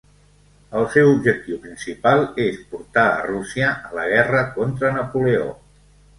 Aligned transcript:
El 0.77 0.85
seu 0.93 1.09
objectiu 1.17 1.59
principal 1.65 2.23
és 2.47 2.57
portar 2.73 3.05
a 3.11 3.21
Rússia 3.27 3.69
a 3.91 3.93
la 4.01 4.09
guerra 4.17 4.43
contra 4.59 4.93
Napoleó. 4.99 5.49